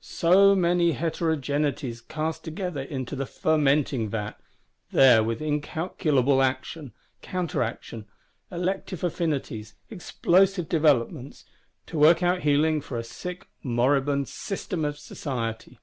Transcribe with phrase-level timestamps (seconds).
[0.00, 4.32] —So many heterogeneities cast together into the fermenting vat;
[4.90, 8.06] there, with incalculable action, counteraction,
[8.50, 11.44] elective affinities, explosive developments,
[11.86, 15.78] to work out healing for a sick moribund System of Society!